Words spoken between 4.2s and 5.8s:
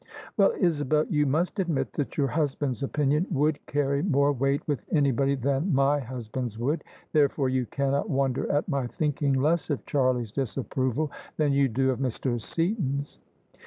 wei^t with anybody than